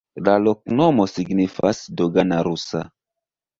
[0.27, 2.85] La loknomo signifas: dogana-rusa.